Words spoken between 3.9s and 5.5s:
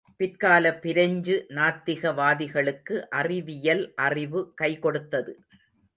அறிவு கைகொடுத்தது.